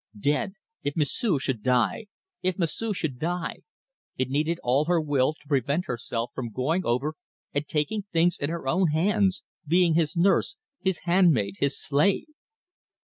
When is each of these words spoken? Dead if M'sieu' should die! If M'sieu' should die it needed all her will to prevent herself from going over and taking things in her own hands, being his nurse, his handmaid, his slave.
Dead 0.19 0.53
if 0.81 0.95
M'sieu' 0.95 1.37
should 1.37 1.61
die! 1.61 2.07
If 2.41 2.57
M'sieu' 2.57 2.91
should 2.91 3.19
die 3.19 3.57
it 4.17 4.29
needed 4.31 4.59
all 4.63 4.85
her 4.85 4.99
will 4.99 5.33
to 5.35 5.47
prevent 5.47 5.85
herself 5.85 6.31
from 6.33 6.49
going 6.51 6.83
over 6.83 7.13
and 7.53 7.67
taking 7.67 8.05
things 8.11 8.35
in 8.39 8.49
her 8.49 8.67
own 8.67 8.87
hands, 8.87 9.43
being 9.67 9.93
his 9.93 10.17
nurse, 10.17 10.55
his 10.79 11.01
handmaid, 11.05 11.57
his 11.59 11.79
slave. 11.79 12.25